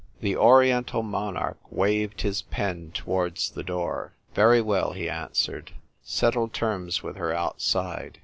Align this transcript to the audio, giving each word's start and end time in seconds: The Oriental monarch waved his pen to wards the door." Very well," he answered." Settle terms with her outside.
The 0.19 0.35
Oriental 0.35 1.03
monarch 1.03 1.59
waved 1.69 2.21
his 2.21 2.41
pen 2.41 2.89
to 2.95 3.05
wards 3.05 3.51
the 3.51 3.61
door." 3.61 4.13
Very 4.33 4.59
well," 4.59 4.93
he 4.93 5.07
answered." 5.07 5.73
Settle 6.01 6.47
terms 6.47 7.03
with 7.03 7.17
her 7.17 7.31
outside. 7.31 8.17